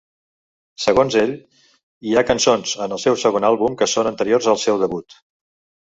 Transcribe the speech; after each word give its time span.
Segons 0.85 1.17
ell, 1.23 1.33
hi 2.07 2.15
ha 2.15 2.25
cançons 2.31 2.73
en 2.87 2.99
el 2.99 3.05
seu 3.07 3.21
segon 3.27 3.49
àlbum 3.53 3.79
que 3.83 3.93
són 3.97 4.15
anteriors 4.15 4.53
al 4.57 4.63
seu 4.67 4.85
debut. 4.87 5.23